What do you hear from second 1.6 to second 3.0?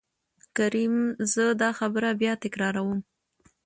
دا خبره بيا تکرار وم.